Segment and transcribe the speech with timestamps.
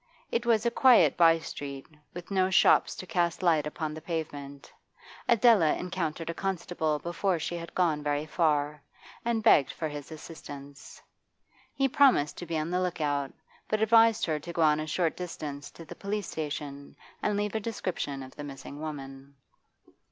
[0.31, 4.73] It was a quiet by street, with no shops to cast light upon the pavement.
[5.29, 8.81] Adela encountered a constable before she had gone very far,
[9.23, 10.99] and begged for his assistance.
[11.75, 13.31] He promised to be on the look out,
[13.69, 17.53] but advised her to go on a short distance to the police station and leave
[17.53, 19.35] a description of the missing woman.